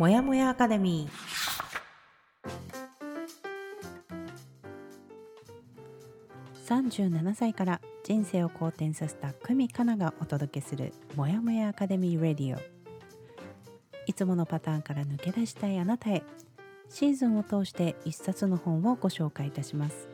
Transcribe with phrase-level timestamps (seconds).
[0.00, 6.88] もやもやアカデミー。
[6.88, 12.60] 37歳から人生を好転させた久美かながお届けするもやもやアカデミーレディオ。
[14.06, 16.22] いつものパターンから抜け出したいあなたへ
[16.88, 20.08] シーズンを通して一冊の本をご紹介いたします。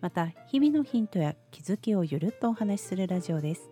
[0.00, 3.70] また日々のヒントや気づきをゆるっとお話しするラジオです。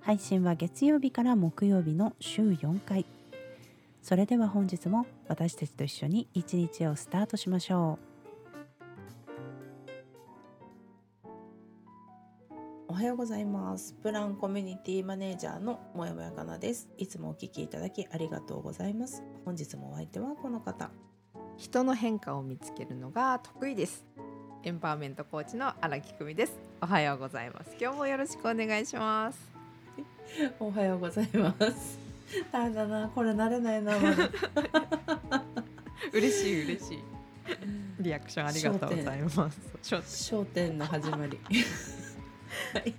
[0.00, 3.04] 配信は月曜日から木曜日の週4回。
[4.06, 7.98] それでは本日も私たちと一緒に一日をスタートしましょ
[11.28, 11.32] う。
[12.86, 13.96] おはようございます。
[14.04, 16.88] プランコミュニティマネージャーのもやもやかなです。
[16.98, 19.24] いつもお聞きいただきありがとうございます。
[19.44, 20.92] 本日もお相手はこの方。
[21.56, 24.06] 人の変化を見つけるのが得意です。
[24.62, 26.56] エンパワーメントコーチの荒木久美です。
[26.80, 27.72] おはようございます。
[27.80, 29.52] 今日もよろしくお願いします。
[30.60, 32.05] おはようございます
[32.52, 33.94] 大変だなこれ慣れないな
[36.12, 37.02] 嬉しい嬉しい。
[38.00, 39.60] リアクションありがとうございます。
[39.82, 40.78] 焦点。
[40.78, 41.38] の始まり。
[42.72, 42.94] はい、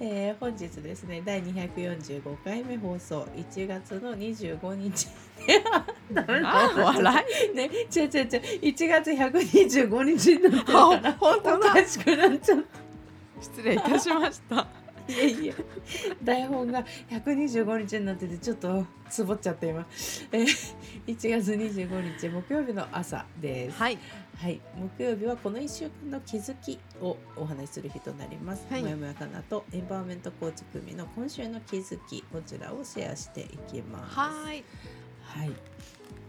[0.00, 3.26] えー、本日ですね第245回目放送。
[3.36, 5.08] 1月の25日
[6.14, 7.56] あ笑い。
[7.56, 8.26] ね違う違う違う。
[8.62, 11.12] 1月125日になってるから。
[11.14, 12.90] 本当おかしくなっちゃった。
[13.40, 14.66] 失礼いたしました
[15.10, 15.54] いやいや
[16.22, 19.84] 台本が125日になっててちょっとつぼっちゃって今、
[20.30, 20.46] えー、
[21.06, 23.76] 1月25日木曜日の朝です。
[23.76, 23.98] はい、
[24.38, 24.60] はい、
[24.96, 28.82] 木曜日はこの1週間の気づきをお話しする日となります、はい。
[28.82, 34.14] もやもやかなとエンパワーメントコーチ組の今週の気づきこちらをシェアしていきます。
[34.16, 34.64] はい。
[35.22, 35.50] はい。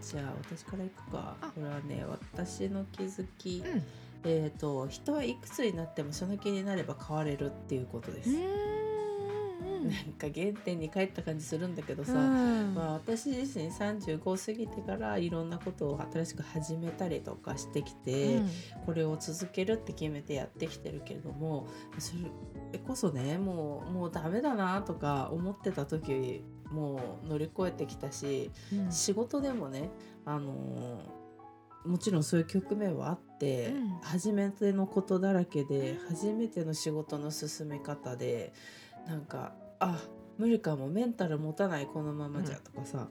[0.02, 1.36] じゃあ私からいくか。
[1.40, 1.52] あ。
[1.54, 3.84] これはね私の気づき、うん
[4.24, 18.42] えっ、と人はいくつになってもその気になれば変われるっていうことです、なんか原点に帰った感じするんだけどさ、まあ、私自身35過ぎてからいろんなことを新しく始めたりとかしてきて、
[18.86, 21.68] これを続けるって決めてやってきてるけれども
[21.98, 22.14] そ
[22.72, 28.92] れこそねもうもうダメだなとか思ってた時もう乗り越えてきたし、うん。
[28.92, 29.90] 仕事でもね
[30.26, 31.21] あのー
[31.86, 33.90] もちろんそういう局面はあって、うん。
[34.02, 38.54] 初めてのことだらけで初めての仕事の進め方で
[39.08, 40.00] なんかあ
[40.38, 43.10] 無理かもメンタル持たないこのままじゃとかさ、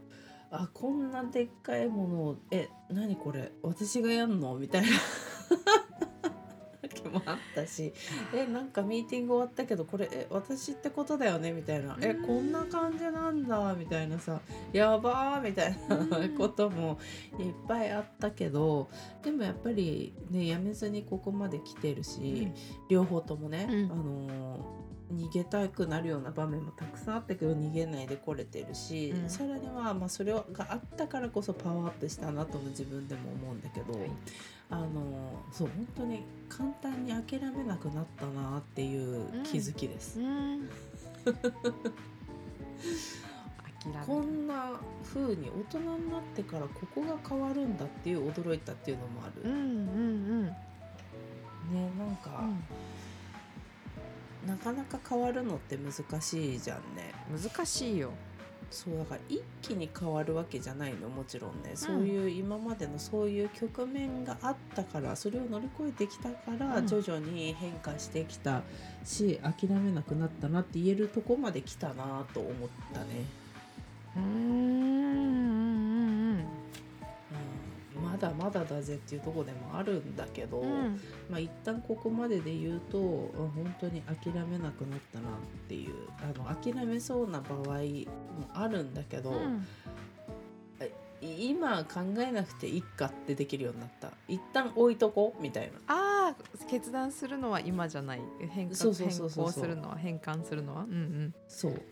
[0.51, 4.55] あこんなでっかいものをえ何これ私がやんの？
[4.57, 4.89] みたいな。
[6.83, 7.93] 時もあったし
[8.35, 11.53] えなんかミーティング終わったけどこれえ私ってことだよね？
[11.53, 11.97] みたいな。
[12.01, 14.41] えうんこんな感じなんだみたいなさ
[14.73, 16.39] やばーみたいなうん。
[16.39, 16.99] ことも
[17.39, 18.89] いっぱいあったけど
[19.23, 22.49] でもやっぱりねやめずにここまで来てるし、
[22.89, 23.93] 両方ともね、うん。
[23.93, 29.29] あのー逃げたくなるような場面もたくさんあったけど逃げないで来れてるし、うん。
[29.29, 34.11] それにはまあそれがあったからこそパワーアップしたなとも自分でも思うんだけど、はい。
[34.71, 40.21] あのーそう本当に簡単に諦めなくなったなっていう気づきです。
[40.21, 40.71] うん
[43.83, 49.43] 諦めこんな風に大人になってからここが変わるんだっていう驚いたっていうのもある。
[49.43, 50.55] うんうんね
[51.99, 52.43] なんか、
[54.45, 54.49] うん。
[54.49, 57.13] なかなか変わるのって難しいじゃんね。
[57.31, 58.11] 難しいよ。
[58.71, 66.87] そうだから一気に変わるわけじゃないのもちろんね、そういう今までのそういう局面があったからそれを乗り越えてきたから、うん。
[66.87, 68.63] 徐々に変化してきた
[69.05, 73.25] し諦めなくなったなって言えるとこまで来たなと思ったね。
[74.17, 74.23] うん。
[74.23, 75.91] うんうん
[76.35, 76.47] うん
[78.03, 81.01] まだまだだぜっていうところでもあるんだけど、うん。
[81.31, 85.33] まあ一旦ここまでで言うとうん本当に諦めなくなったなっ
[85.69, 87.75] ていうあの諦めそうな場合も
[88.53, 89.67] あるんだけど、うん。
[91.23, 94.11] い今考えなくていいかってできるようになった。
[94.27, 95.79] 一旦置いとこうみたいな。
[95.95, 98.23] ああ決断するのは今じゃない。
[98.51, 100.85] 変更するのは変換するのは。
[100.85, 101.35] うんうん。
[101.47, 101.83] そう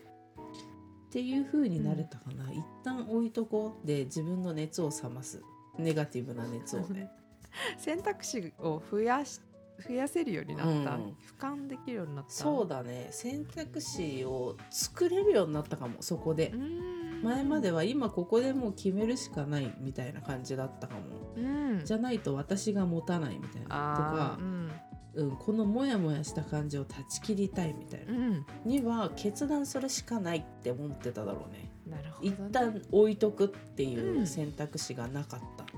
[1.09, 3.87] っていう風になれたかな、一旦置いとこう。
[3.87, 5.41] で自分の熱を冷ます。
[5.79, 6.81] ネガティブな熱を。
[6.81, 7.09] ね。
[7.79, 9.41] 選択肢を増やし
[9.87, 10.83] 増やせるようになった、うん。
[10.83, 12.31] 俯瞰できるようになった。
[12.31, 13.07] そうだね。
[13.09, 16.51] 選択肢を作れるようになったかもそこで。
[16.53, 17.23] う、ん。
[17.23, 21.01] 前までは今ここでもう決めるしかないみたいな感じだったかも。
[21.35, 21.81] うん。
[21.83, 24.71] じゃないと私が持たないみたいなとあかー、うん
[25.19, 28.13] うん、このモヤモヤした感じを断ち切りたいみたいな。
[28.13, 28.45] うん。
[28.63, 31.69] には決断するしかないって思ってただろうね。
[31.85, 34.27] なるほど、一ね、旦置いとくっていううん。
[34.27, 35.69] 選択肢がなかった、は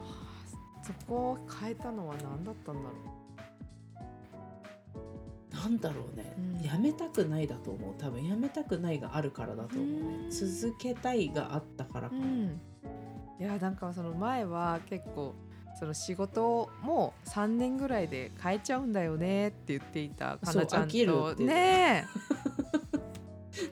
[0.00, 2.88] あそこを変えたのは何だったんだろ
[5.52, 6.66] なんだろうね、うん。
[6.66, 7.94] やめたくないだと思う。
[7.98, 10.16] 多分やめたくないがあるからだと思うね。
[10.24, 10.30] うん。
[10.30, 12.60] 続けたいがあったからかも、うん、
[13.38, 15.34] いやなんかその前は結構
[15.78, 21.34] その仕事も3年ぐらいで変えちゃうんだよねって言っていたかなちゃんと。
[21.36, 22.06] ね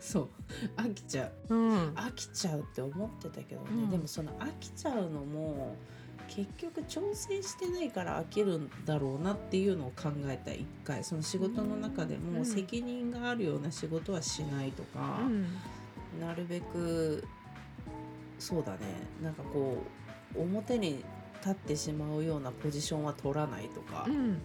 [0.01, 0.29] そう
[0.77, 3.91] 飽きちゃうえ、うん、飽きちゃうって思ってたけどね、うん。
[3.91, 5.75] でもその飽きちゃうのも
[6.29, 11.03] 結局挑戦してないから飽きるんだろうなっていうのを考えた一回。
[11.03, 12.35] その仕事の中でうん。
[12.35, 15.47] も責任があるような仕事はしないとか、うん。
[16.21, 17.25] なるべく
[18.39, 18.79] そうだね。
[19.23, 19.79] なんかこ
[20.37, 21.05] う表に
[21.41, 24.39] 立ってしまうようなポジションは取らないとか、うん。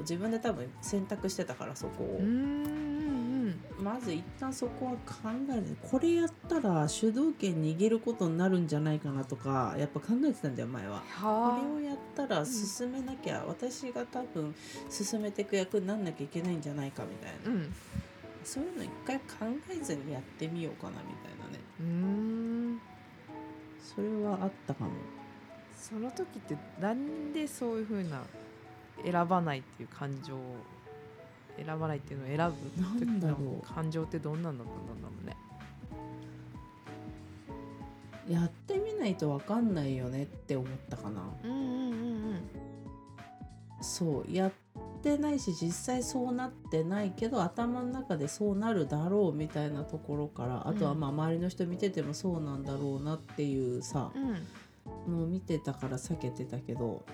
[0.00, 2.90] 自分で多分選択してたからそこを、うんうん
[3.82, 5.76] まず一旦そこは考える。
[5.90, 11.02] これやったら主導権握ることになるんじゃないかなとかやっぱ考えてたんだよ前は。
[11.20, 14.54] こはれをやったら進めなきゃ、私が多分
[14.90, 17.74] 進めていく役になんなきゃいけないんじゃないかみたいな、うん。
[18.44, 19.24] そういうの一回考
[19.70, 21.60] えずにやってみようかなみたいなね。
[21.80, 22.80] うん。
[23.82, 24.90] それはあったかも。
[25.80, 28.20] その時ってなんでそういう風な
[29.02, 30.38] 選ばないっていう感情を
[31.56, 32.52] 選ばないっていうのを選
[32.98, 35.36] ぶ時の感情ってどんなんだったんだろうね。
[38.28, 41.22] やってみないと分かんないよねって思ったかな。
[41.42, 41.96] うんうんう
[42.34, 42.40] ん
[43.82, 44.52] そうやっ
[45.02, 51.00] てないし実際そうなってないけど頭の中でそうなるだろうみたいなところからあとはうん。
[51.00, 54.36] まあ周りの人見ててもそうなんだろうなっていうさうん
[55.06, 57.04] うんのを見てたから避けてたけど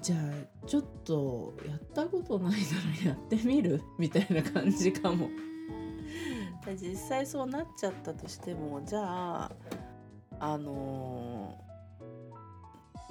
[0.00, 2.58] じゃあちょっとやったことないな
[3.04, 3.82] らやってみる？
[3.98, 5.28] みたいな感じかも。
[6.66, 9.52] で実際そうなっちゃったとしてもじゃあ
[10.38, 11.72] あのー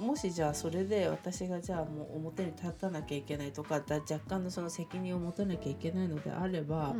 [0.02, 6.96] もしじゃあそれで私がじゃあもう表に立たなきゃいけないとかだ若干のその責任を持たなきゃいけないのであれば、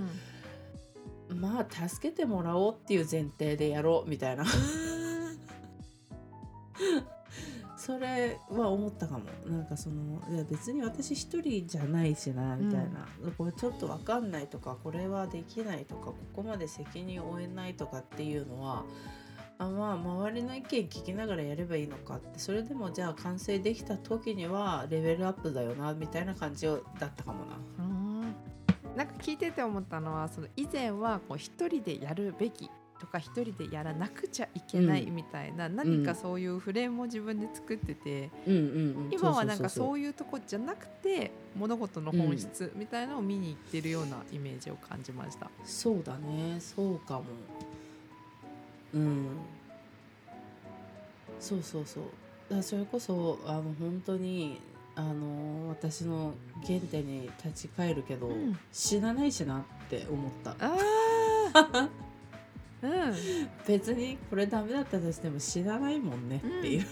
[1.28, 4.44] まあ助けてもらおうっていう前提でやろうみたいな
[8.26, 9.24] れは思ったかも。
[9.46, 18.84] なんかそのいや別に私一人じゃないしなみたいな、これちょっと分かんないとかこれはできないとかここまで責任を負えないとかっていうのは
[19.58, 22.38] あまあ周りの意見聞きながらやればいいのかって。
[22.38, 26.80] それでもじゃあ完成できた時にはレベルアップだよなみたいな感じだっ
[27.14, 27.56] たかもな。
[27.78, 28.02] うん。
[28.96, 32.70] なんか聞いてて思ったのはその以前はこう一人でやるべき
[33.02, 38.64] とか一人でやらなくちゃいけないみたいな、何かそういうフレームを自分で作ってて、うんうんう
[39.08, 45.50] ん、今はなんかうそういうとこじゃなくて物事の本質みたいなのを見に行ってるようなイメージを感じました。
[45.64, 46.60] そうだね。
[46.60, 47.24] そうかも。
[48.94, 49.26] うん。
[51.40, 52.04] そうそうそう。
[52.48, 54.60] だそれこそあの本当に
[54.94, 56.34] あの私の
[56.64, 58.56] 原点に立ち返るけど、うん。
[58.70, 60.52] 死なないしなって思った。
[60.60, 60.76] あ
[61.52, 61.88] あ
[62.82, 63.14] うん。
[63.66, 66.86] 別にこれダメだったとしても死なないもんねっていう、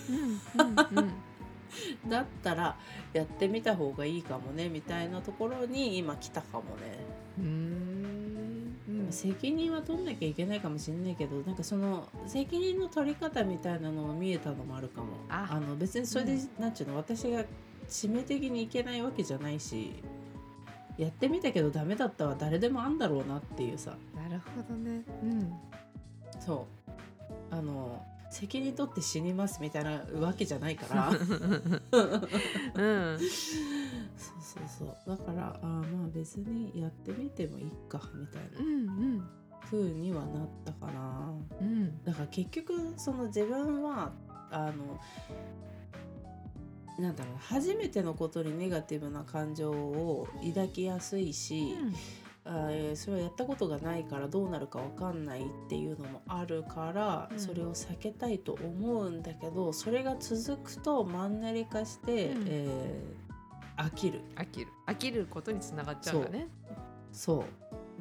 [2.08, 2.76] だったら
[3.12, 6.98] やってみた方がいいかもねみたいなところに今来たかもね。
[7.38, 8.76] うん。
[8.88, 9.12] うん。
[9.12, 15.08] 責任は取んなきゃいけないかもしれないけどなんかその責任の取り方みたいなのも見えたのもあるかも。
[15.28, 15.58] あ。
[15.58, 16.48] の別にそれで、うん。
[16.60, 17.44] なんちゅうの私が
[17.88, 19.92] 致命的にいけないわけじゃないし
[20.96, 23.96] やってみたけどダメだったは誰でもあんだろうなっていうさ。
[24.14, 25.02] なるほどね。
[25.22, 25.52] うん
[26.40, 26.66] そ
[27.50, 27.54] う。
[27.54, 31.08] あの責任取って死にますみたいなわけじゃないから。
[31.10, 31.18] うん。
[33.18, 33.24] そ
[34.60, 35.16] うそうそう。
[35.16, 39.24] だからあーまあ別にやってみてもいいかみたいうんな
[39.68, 41.32] 風にはなったかな。
[41.60, 42.02] うん。
[42.04, 44.12] だから結局その自分は
[44.52, 45.00] あの
[46.98, 51.94] なんだろう初めてのことにネガティブな感情を抱きやすいし、あー
[52.46, 57.38] えーそれはやったことがないからどうなるかわかんないっていうのもあるから、うん。
[57.38, 62.44] それを避けたいと思うんだけどそれが続くとマンネリ化して、うん。
[62.48, 63.30] えー
[63.76, 64.20] 飽きる。
[64.36, 64.70] 飽きる。
[64.86, 66.48] 飽きることにつながっちゃうんだね。
[67.12, 67.44] そ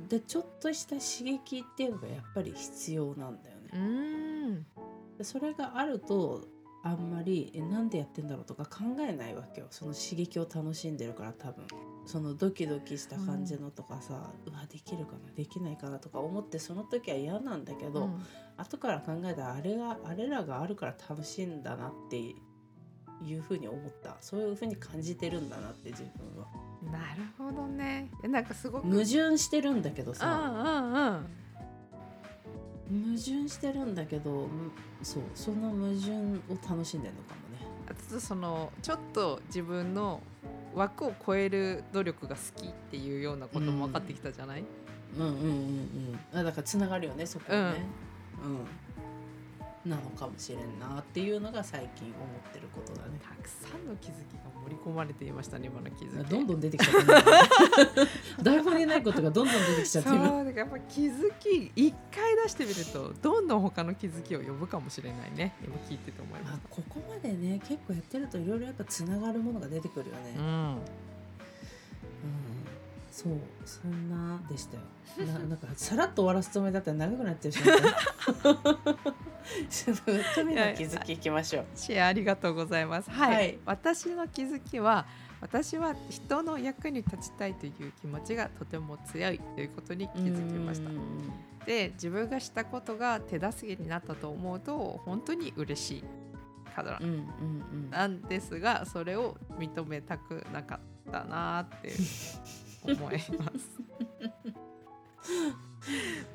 [0.08, 0.10] う。
[0.10, 3.70] でちょっとした刺激っていうのがやっぱり必要なんだよね。
[3.74, 4.66] うん。
[5.18, 6.42] でそれがあると
[6.84, 9.68] あんまりえなんでやってんだろうとか考えないわけよ。
[9.70, 11.66] その刺激を楽しんでるから多分
[12.10, 18.26] そのドキドキした感じのとかさ、うわできるかなできないかなとか思ってその時は嫌なんだけど、うん。
[18.58, 24.18] 後から考えたらあれがあれらがあるから楽しいんだなっていうふうに思った。
[24.22, 26.48] そういうふうに感じてるんだなって自分は。
[26.92, 28.10] なるほどね。
[28.24, 31.22] えなんかすごく矛盾してるんだけどうんさ
[32.90, 34.72] 矛盾してるんだけどむ
[35.04, 37.68] そうその矛盾を楽しんでるのかもね。
[37.88, 40.24] あとそのちょっと自分の
[40.76, 44.64] 枠を超える努力が好きっていうようなことも分かってきたじゃない、
[45.18, 45.40] うんうんうん
[46.34, 46.40] うん。
[46.40, 47.86] あだからつながるよねそこはね。
[48.44, 48.60] うん、
[49.90, 52.14] なのかもしれんなっていうのが最近思
[52.50, 53.20] ってることだね。
[53.22, 56.30] たくさんの気づきが盛り込まれていましたね今の気づき。
[56.30, 57.04] どんどん出てきちゃっ
[58.38, 65.54] て台本にないことがどんどん出てきちゃってそう今だからやっぱ気づき一回出してみるとどんどん他の気づきを呼ぶかもしれないね。
[65.64, 70.48] 今聞いてて思いまあしここまでね結構やってるといろいろやっぱつながるものが出てくるよね、た、うん。
[70.48, 70.80] うん、
[73.20, 73.34] そう
[73.66, 74.84] そんなでしたよ。
[75.28, 78.54] な なんかさらっと終わらすつもりだったら長くなってしまった
[79.70, 80.04] ちょっと
[80.36, 81.66] 神の気づきいきましょう。
[81.76, 83.12] シェアありがとうございます。
[83.12, 83.60] はい、はい。
[83.66, 85.06] 私の気づきは
[85.42, 90.90] 私は人の役に立ちたいという気持ちがとても強いということに気づきました。
[90.90, 91.30] うん。
[91.66, 96.04] で自分がしたことが手助けになったと思うと本当に嬉しい
[96.74, 96.84] か
[97.92, 101.92] なんですがそれを認めたくなかったなって
[102.84, 103.30] 思います。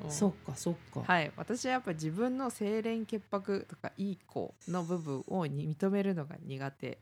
[0.03, 6.99] う んそっかそっか、はい、私はやっぱ自分の清廉潔白とかいい子の部分をに認めるのが苦手、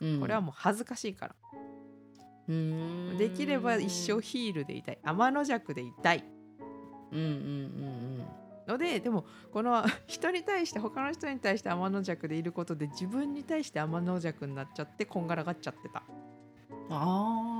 [0.00, 1.34] うんこれはもう恥ずかしいから、
[2.48, 3.18] うーん。
[3.18, 4.98] できれば一生ヒールでいたい。
[5.02, 6.24] 天の弱でいたい。
[7.10, 8.26] うんうんうん
[8.66, 16.04] のででもこの人に対して他の人に対して天の弱でいることで自分に対して天の弱になっちゃってこんがらがっちゃってた。
[16.08, 16.22] うん
[16.90, 17.51] ああ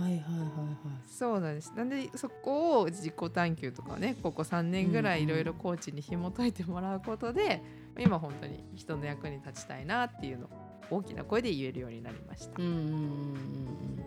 [0.00, 0.76] はいはいはいはい。
[1.06, 1.72] そうなんです。
[1.76, 7.62] なんでそこを自己探求とかねここ3年ぐらいいろいろコーチに紐解いてもらうことで、
[7.98, 10.50] 今本当に人の役に立ちたいなっていうのを
[10.90, 12.54] 大きな声で言えるようになりました。
[12.58, 14.00] うんうんうん。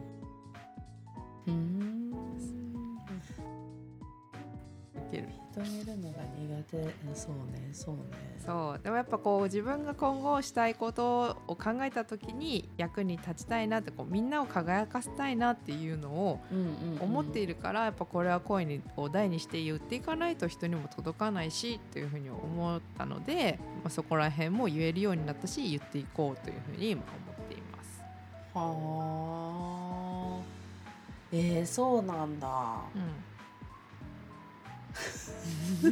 [1.48, 1.93] うん
[5.62, 6.78] うんうんいけるのが苦手。
[7.16, 8.02] そうねそうね。
[8.46, 8.84] そう。
[8.84, 16.40] でもやっぱこう自分が今後したいことを考えた時に役に立ちたいなってこうみんなを輝かせたいなっていうのを
[17.00, 28.02] 思っているからやっぱこれは声にを大にして言っていかないと人にも届かないしというふうに思ったので、まあ、そこら辺も言えるようになったし言っていこうというふうに今思っています。
[28.54, 30.44] はあ。
[31.32, 32.48] えー、そうなんだ。
[32.96, 33.33] うん
[35.82, 35.92] 天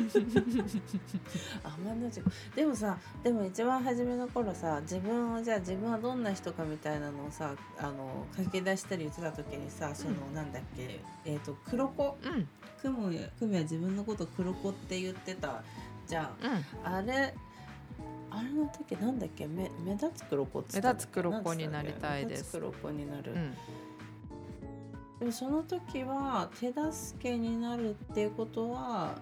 [1.99, 12.17] の弱でもさでも一番初めの頃さ自分をじゃあ自分はどんな人かみたいなのをさあの書き出したり言ってた時にさその、うなんだっけえっ、と黒子？
[12.23, 12.47] うん。
[12.81, 13.05] クム
[13.55, 15.61] は自分のこと黒子って言ってた。
[16.07, 16.93] じゃんうん。
[16.95, 17.33] あれ
[18.31, 19.45] あれの時なんだっけ？
[19.47, 22.57] 目目立つ黒子っつ目立つ黒子になりたいです。
[22.57, 23.53] 目立つ黒子になる、うん
[25.21, 29.13] でもその時は手助けになるっていうことは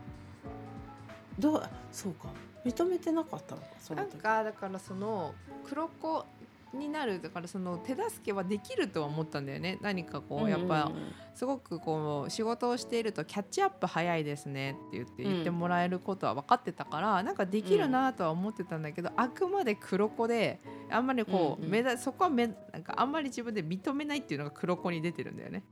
[1.38, 2.30] どうそうか
[2.66, 5.36] 認めてなかったのかそのなん時かだからその
[5.68, 6.26] 黒子
[6.74, 9.78] になるだからその手助けはできるとは思ったんだよね。
[9.82, 10.90] 何かこうやっぱ
[11.34, 20.60] すごくこう仕事をしているとキャッチアップ早いですねって言ってうん言ってもらえることは分かってたから、なんかできるなとは思ってたんだけど、あくまで黒子で
[20.92, 25.64] あんまりこう、うんうん目立そこはめなんかあんまり自分で認めないっていうのが黒子に出てるんだよね。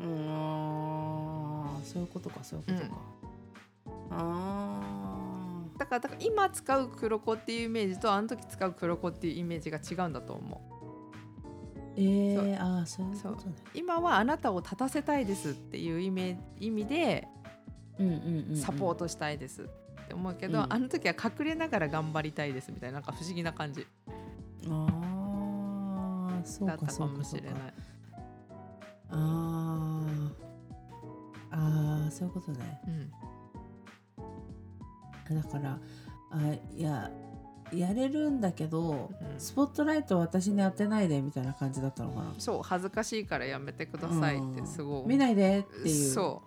[0.00, 2.96] うーんそういうことかそういうことか、
[4.10, 10.60] あだからだから今使う黒子っていうイメージとあの時使う黒子っていうイメージが違うんだと思
[11.96, 12.00] う。
[12.00, 13.54] ーえー、あーそういうことね。
[13.74, 17.28] 今はあなたを立たせたいですっていう意味意味で
[17.98, 18.56] うんうんうんうん。
[18.56, 19.66] サポートしたいですっ
[20.08, 20.72] て思うけど、うん。
[20.72, 23.86] あの時は隠れながら頑張りたいですみたいななんか不思議な感じ。
[24.68, 24.86] あ
[26.40, 26.76] あそうか。
[26.76, 27.52] だったかもしれない。
[29.10, 30.30] あー。
[31.52, 32.80] あーそういうことね。
[32.86, 32.90] う
[35.34, 35.42] ん。
[35.42, 35.78] だから
[36.32, 36.38] あ
[36.76, 37.10] いや
[37.72, 39.40] やれるんだけど、うん。
[39.40, 42.34] スポットライトを私に当てないでみたいな感じだったのかな。
[42.38, 46.12] そう恥ずかしいからやめてくださいってすごい、見ないでっていう。
[46.12, 46.42] そ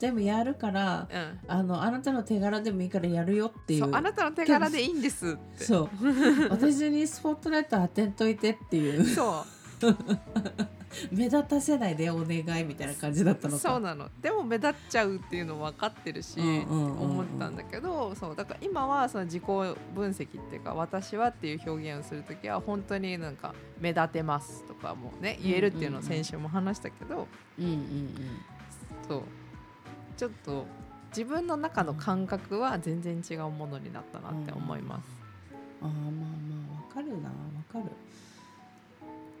[0.00, 3.80] 全部やるからう,、うん、あのあなたの手柄でもいいからやるよっていう。
[3.80, 5.64] そうあなたの手柄でいいんですって。
[5.64, 5.88] そう。
[6.50, 9.04] 私にスポットライト当てんといてっていう。
[9.04, 9.44] そ
[9.82, 9.94] う
[11.12, 13.60] 目立たせないでお願いみたいな感じだったのか。
[13.60, 14.08] そうなの。
[14.20, 17.10] でも目立っちゃうっていうの分かってるし、うんうんうんうん。
[17.14, 28.10] 思ったんだけどそうだから今はその自己分析っていうか私はっていう表現をする時は本当になんか目立てますとかもね言えるっていうのを先週も話したけど、うんうんうん。
[29.08, 29.22] そう。
[30.16, 30.66] ちょっと
[31.08, 35.04] 自分の中の感覚は全然違うものになったなって思います。
[35.80, 36.26] あーまあま
[36.72, 37.34] あわかるなわ
[37.72, 37.84] かる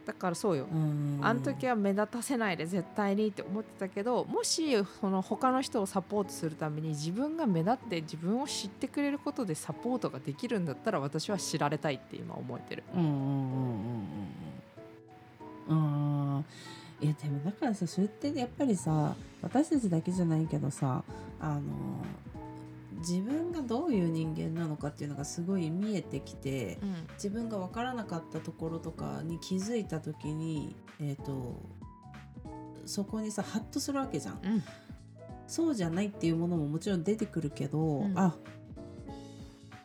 [0.06, 0.66] だからそうよ。
[0.70, 1.18] うん。
[1.22, 12.82] あの時は目立たせないで絶対にって思ってたけどもしその他の人をサポートするために自分が目立って自分を知ってくれることでサポートができるんだったら私は知られたいって今思えてる。
[12.94, 13.16] うんうんうん
[15.68, 16.36] うんうん。
[16.36, 16.44] うん
[17.00, 21.02] いやでもだからさそれってやっぱりさ私たちだけじゃないけどさ
[21.40, 21.62] あの
[23.06, 26.78] 自分がどういう人間なのかっていうのがすごい見えてきて
[27.14, 31.60] 自分が分からなかったところとかに気づいた時にえっ、と
[32.86, 34.40] そこにさハッとするわけじゃん。
[34.42, 34.62] うん。
[35.46, 38.18] そうじゃないっていうものももちろん出てくるけど、うん。
[38.18, 38.34] あ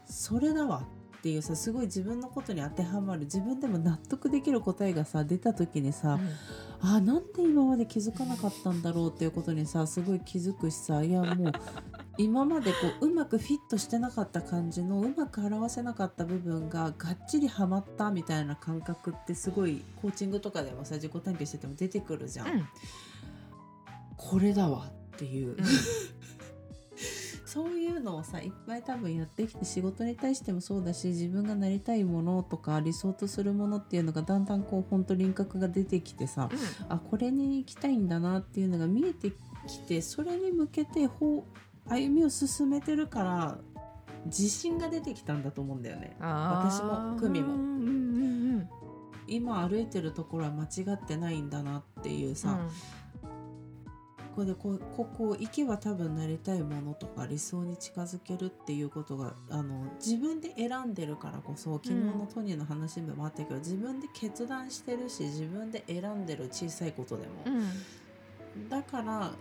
[0.05, 0.83] それだわ
[1.17, 6.17] っていうさすごい自分のことに当てはまる自分でも納得できる答えがさ出た時にさ、
[6.81, 11.51] あなんで今まで気づかなかったんだろうっていうことにさすごい気づくしさいやもう
[12.19, 22.47] 今までこううまくフィットしてなかった感じのうまく表せなかった部分ががっちりはまったみたいな感覚ってすごいコーチングとかでもさ自己探求してても出てくるじゃん。
[22.47, 22.67] うん。
[24.17, 25.57] これだわっていう、うん。
[27.45, 36.49] そういうのをさいっぱい多分やってきて仕事に対してもそうだし自分がなりたいものとか理想とするものっていうのがだんだんこう本当輪郭が出てきてさ
[36.89, 39.31] あこれに行きたいんだなっていうのが見えて
[39.67, 43.57] きてそれに向けてほう歩みを進めてるから
[44.25, 46.15] 自信が出てきたんだと思うんだよね。
[46.19, 47.55] 私も久美も。
[47.55, 48.69] うんうんうん
[49.31, 52.59] 今歩いてるところは間違ってないんだなっていうさ、
[53.21, 53.27] こ
[54.37, 68.67] こでこうここ行けば多分なりたいものとか理想に近づけるっていうことがあの自分で選んでるからこそ昨日のトニーの話でもあったけど、自分で決断してるし自分で選んでる小さいことでも、うんうん。
[68.67, 69.31] だから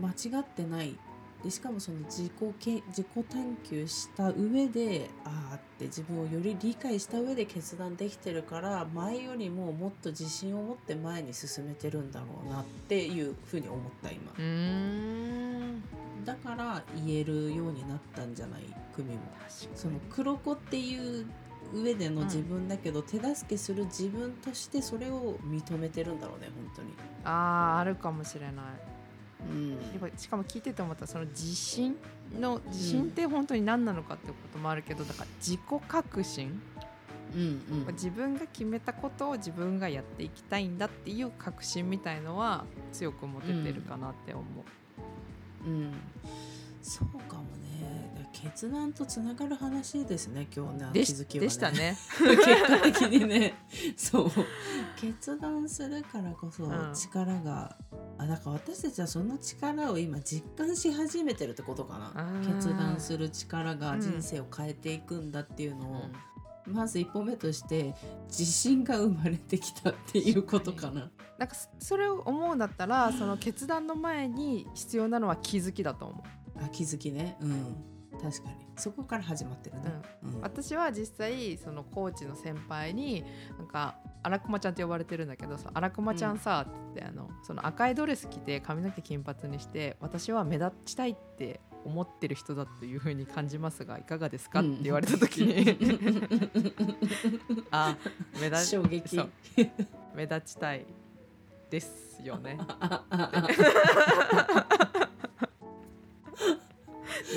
[0.00, 0.98] 間違ってない
[1.44, 14.32] でしかもその自己け自己探求した上でああって自分をより理解した上で決断できてるから前よりももっと自信を持って前に進めてるんだろうなっていうふうに思った今。
[16.24, 18.62] だから言えるようになったんじゃない？
[18.96, 19.20] 組も。
[19.74, 21.26] その黒子っていう
[21.74, 26.94] 上での自分だけど、手助けする自分としてそれを認めてるんだろうね本当に。
[27.24, 28.54] あーあるかもしれない
[29.50, 29.70] うん。
[29.70, 31.96] やっぱしかも聞いてて思ったその自信
[32.38, 36.60] の自信って本当に何なのかってこともあるけどだから自己革新
[37.34, 37.94] うんうん。
[37.94, 45.68] 自分が決めたことを自分がやっていきたいんだっていう確信みたいのは強く持ててるかなって思う。
[45.68, 45.92] うん、
[46.82, 51.46] そうかもね決断とつながる話ですね今日ね気づきはね。
[51.46, 51.96] でしたね。
[52.18, 53.54] 結果的にね。
[53.96, 54.30] そう。
[54.96, 56.92] 決断するからこそうん。
[56.94, 57.76] 力が、
[58.18, 62.40] あだから私たちはその力を今実感し始めてるってことかな。
[62.46, 64.00] 決断する力がうん。
[64.00, 66.02] 人生を変えていくんだっていうのを、
[66.66, 67.94] まず一歩目として
[68.26, 71.10] 自信が生まれてきたっていうことかな。
[71.38, 76.24] なんかそそれを思うんだったらその決断の前に必要なのは気づきだと思
[76.56, 76.64] う。
[76.64, 77.36] あ気づきね。
[77.40, 77.93] うん
[78.24, 78.56] 確かに。
[78.76, 79.82] そこから始まってるね。
[80.22, 80.40] うん。
[80.40, 83.22] 私は実際そのコーチの先輩に
[83.58, 94.74] なんか荒駒ちゃんって呼ばれてるんだけどさ荒駒ちゃんさってあのその赤いドレス着て髪の毛金髪にして私は目立ちたいって思ってる人だというふうに感じますがいかがですか、うん。
[94.74, 95.76] って言われた時に。
[97.70, 97.94] あ
[98.40, 99.20] 目立衝撃。
[100.14, 100.86] 目立ちたい
[101.68, 102.56] ですよね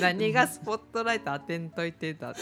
[0.00, 2.40] 何がスポットライト当てんといてだって。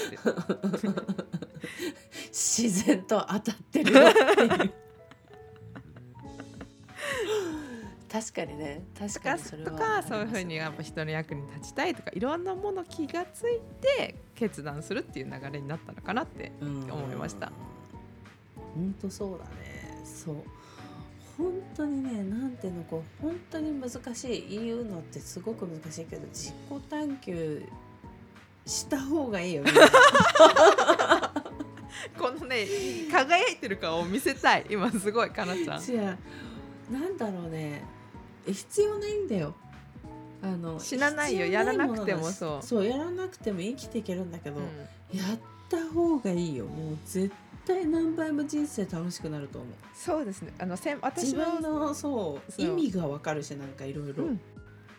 [2.29, 4.01] 自然と当たってるよ。
[4.09, 4.73] っていう
[8.09, 8.85] 確かにね。
[8.99, 17.53] 確とかかにそれはとかそういうふうにやっぱ人の役に立ちたいとかいろんなもの気がついて決断するっていう流れになったのかなってうん思いました。
[18.75, 20.03] 本当そうだね。
[20.05, 20.37] そう
[21.39, 26.55] 本当にねなんていうのこう本当に難しい言うのってすごく難しいけど自己
[26.89, 27.63] 探求
[28.65, 29.73] した方がいいよね。
[32.19, 32.67] このね
[33.11, 34.67] 輝いてる顔を見せたい。
[34.71, 35.83] 今すごいかなちゃん。
[35.83, 36.19] 違う
[36.91, 37.85] なんだろうね。
[38.47, 39.55] え必要ないんだよ。
[40.43, 42.67] あの死なないよやらなくてもそう。
[42.67, 45.19] そうやらなくても生きていけるんだけど、うん。
[45.19, 46.67] やった方がいいよ。
[46.67, 47.31] もう絶
[47.67, 49.73] 対何倍も人生楽しくなると思う。
[49.95, 50.53] そうですね。
[50.59, 54.25] あのせん私自の分のそう意味がわかるしなんかいろいろ。
[54.25, 54.41] うん。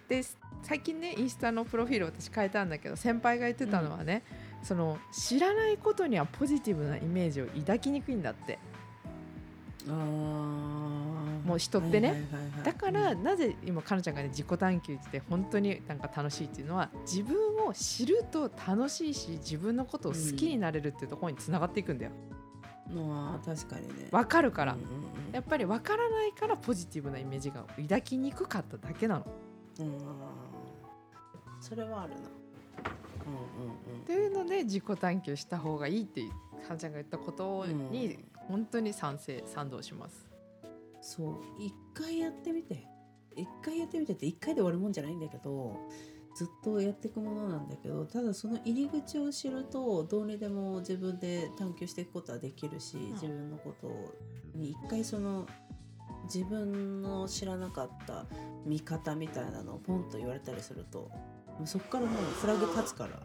[0.09, 0.23] で
[0.63, 4.23] 最近ねインスタのプロフィール私変えたんだけど先輩が言ってたのはね、
[4.63, 8.59] その知らないことにはポジティブなイメージを抱きにくいんだって。
[9.87, 11.47] あー。
[11.47, 12.09] もう人ってね。
[12.09, 12.63] はいはいはいはい。
[12.63, 22.11] だから、うんなぜ今かなちゃんがね自己探求って本当になんか楽しいっていうのは自分を知ると楽しいし自分のことを好きになれるっていうところにつながっていくんだよ。
[22.26, 22.26] ま
[22.95, 24.07] あ確かにね。
[24.11, 24.89] わかるから、うんうんう
[25.31, 25.33] ん。
[25.33, 29.25] やっぱりわからないからポジティブなイメージが抱きにくかっただけなの。
[29.79, 29.97] うん。
[31.59, 32.19] それはあるな。
[32.19, 36.31] うんというので自己探求した方がいいっていう
[36.69, 38.25] はんちゃんが言ったことうんにうん。
[38.47, 40.27] 本当に賛成賛同します。
[41.01, 41.35] そう。
[41.59, 42.87] 一回やってみて。
[43.35, 45.77] 一回やってみてって一回で終わるもんじゃないんだけど
[46.37, 54.13] ずっとやっていくものなんだけどただその入り口を知るとどうにでも自分で探求していくことはできるし、ん自分のこと
[54.53, 55.47] に一回その
[56.25, 58.27] 自分の知らなかった
[58.67, 61.09] 見方みたいなのをポンと言われたりすると
[61.65, 63.19] そこからもうフラグ立つから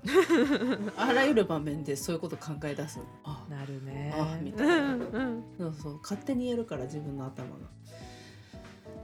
[0.97, 3.05] あらゆる場面でそういうこと考え出すの。
[3.25, 4.15] あなるね。
[4.17, 4.97] あみたいな
[5.59, 7.69] そうそう勝手にやるから自分の頭が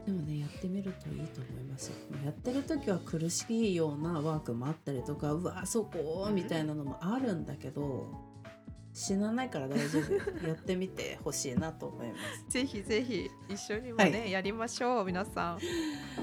[0.09, 1.88] でもねやってみるといいと思います。
[1.88, 1.94] よ
[2.25, 8.07] やってる時は苦しいようなワークもあったりとかうわそこみたいなのもあるんだけど
[8.94, 10.14] 死なないから大丈夫。
[10.49, 12.14] やってみてほしいなと思いま
[12.49, 12.53] す。
[12.53, 15.59] ぜひぜひ一緒にもね、はやりましょう皆さん。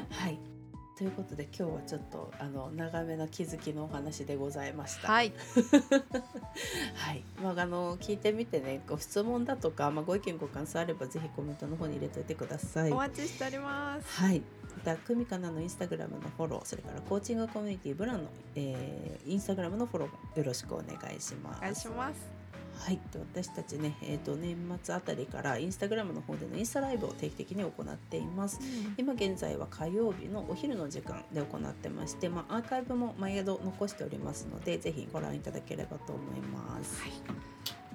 [0.10, 0.55] はい
[0.98, 5.34] ということで今日はちょっとあの長めの気づきのお話でございましたはい
[6.96, 14.22] はい、まあ、あの聞いてみてねご質問だとか、まあ、ご意見ご感想あればぜひコメントの方に入れといてくださいお待ちしております。
[14.22, 14.42] はい。
[14.78, 21.58] また、久美かなのインスタグラムのフォロー、それからコーチングコミュニティブランの、えーインスタグラムのフォローもよろしくお願いします。
[21.58, 22.35] お願いします。
[22.78, 23.00] はい。
[23.12, 28.60] で私たちね、えっ、と年末あたりからインスタグラムの方でのインスタライブを定期的に行っています。
[28.98, 37.02] 今現在は火曜日のお昼の時間で行ってまして、まあ、アーカイブも毎度残しておりますのでぜひご覧いただければと思います。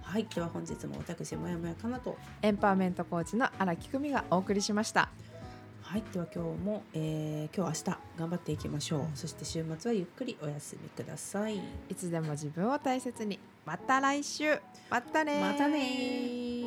[0.03, 5.09] はい、では本日も私もやもやかなとエンパワーメントコーチの荒木久美がお送りしました。
[5.91, 9.01] はい、では今日も、えー今日明日頑張っていきましょう。
[9.17, 11.57] そして週末はゆっくりお休みください。
[11.89, 13.41] いつでも自分を大切に。
[13.67, 14.57] また来週。
[14.89, 16.60] またねーまたねー